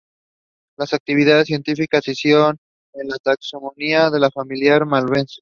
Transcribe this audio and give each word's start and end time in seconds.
Sus 0.79 0.95
actividades 0.95 1.45
científicas 1.45 2.07
incidieron 2.07 2.57
en 2.93 3.07
la 3.07 3.17
taxonomía 3.17 4.09
de 4.09 4.19
la 4.19 4.31
familia 4.31 4.73
de 4.79 4.85
Malvaceae. 4.85 5.39